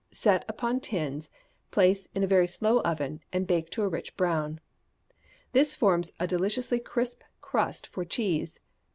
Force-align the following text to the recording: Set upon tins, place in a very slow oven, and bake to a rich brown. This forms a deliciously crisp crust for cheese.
Set 0.11 0.43
upon 0.47 0.79
tins, 0.79 1.29
place 1.69 2.07
in 2.15 2.23
a 2.23 2.25
very 2.25 2.47
slow 2.47 2.79
oven, 2.81 3.19
and 3.31 3.45
bake 3.45 3.69
to 3.69 3.83
a 3.83 3.87
rich 3.87 4.17
brown. 4.17 4.59
This 5.51 5.75
forms 5.75 6.11
a 6.19 6.25
deliciously 6.25 6.79
crisp 6.79 7.21
crust 7.39 7.85
for 7.85 8.03
cheese. 8.03 8.59